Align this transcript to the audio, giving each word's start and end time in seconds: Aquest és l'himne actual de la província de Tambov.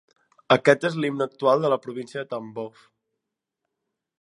Aquest 0.53 0.87
és 0.89 0.95
l'himne 1.03 1.27
actual 1.27 1.61
de 1.65 1.71
la 1.73 1.79
província 1.83 2.23
de 2.25 2.31
Tambov. 2.33 2.87